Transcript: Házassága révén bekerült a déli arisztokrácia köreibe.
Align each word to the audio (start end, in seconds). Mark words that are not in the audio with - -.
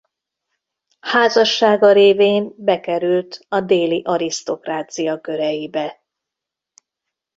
Házassága 0.99 1.91
révén 1.91 2.53
bekerült 2.57 3.45
a 3.49 3.61
déli 3.61 4.01
arisztokrácia 4.05 5.21
köreibe. 5.21 6.03